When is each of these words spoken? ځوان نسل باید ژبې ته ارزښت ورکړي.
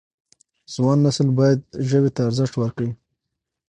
ځوان 0.73 0.97
نسل 1.05 1.27
باید 1.39 1.59
ژبې 1.89 2.09
ته 2.15 2.21
ارزښت 2.27 2.53
ورکړي. 2.57 2.91